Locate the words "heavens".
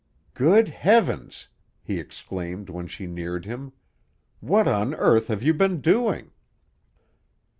0.69-1.47